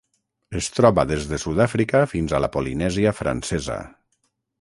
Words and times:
Es 0.59 0.69
troba 0.77 1.03
des 1.11 1.27
de 1.31 1.37
Sud-àfrica 1.43 2.01
fins 2.13 2.33
a 2.33 2.39
la 2.45 2.49
Polinèsia 2.57 3.13
Francesa. 3.19 3.77